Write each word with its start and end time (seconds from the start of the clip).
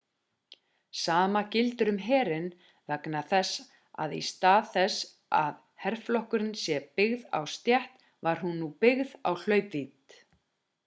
sama 1.01 1.41
gildir 1.55 1.89
um 1.91 1.97
herinn 2.05 2.47
vegna 2.91 3.19
þess 3.33 3.59
að 4.05 4.15
í 4.19 4.21
stað 4.29 4.63
þess 4.77 5.03
að 5.41 5.59
herflokkun 5.83 6.49
sé 6.63 6.77
byggð 7.01 7.27
á 7.39 7.41
stétt 7.57 8.07
var 8.29 8.41
hún 8.47 8.57
nú 8.63 8.71
byggð 8.85 9.13
á 9.29 9.31
hlaupvídd 9.45 10.17